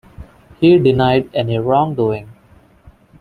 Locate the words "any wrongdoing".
1.31-2.31